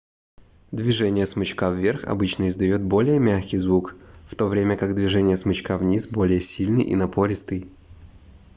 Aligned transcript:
движение 0.71 1.27
смычка 1.27 1.69
вверх 1.69 2.05
обычно 2.05 2.47
издает 2.47 2.81
более 2.83 3.19
мягкий 3.19 3.57
звук 3.59 3.93
в 4.27 4.35
то 4.35 4.47
время 4.47 4.75
как 4.75 4.95
движение 4.95 5.37
смычка 5.37 5.77
вниз 5.77 6.07
более 6.07 6.39
сильный 6.39 6.81
и 6.83 6.95
напористый 6.95 7.69